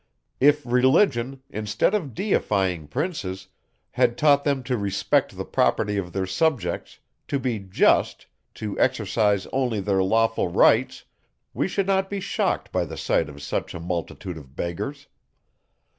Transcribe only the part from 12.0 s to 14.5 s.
be shocked by the sight of such a multitude